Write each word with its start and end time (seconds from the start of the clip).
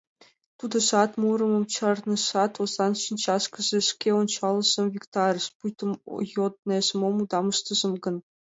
Тудыжат 0.59 1.11
мурымым 1.21 1.65
чарнышат, 1.73 2.53
озан 2.61 2.93
шинчашкыжак 3.03 3.83
шке 3.89 4.09
ончалтышыжым 4.19 4.85
виктарыш, 4.93 5.45
пуйто 5.57 5.83
йоднеже: 6.35 6.93
«Мом 7.01 7.15
удам 7.23 7.45
ыштышым 7.53 7.93
гын? 8.03 8.15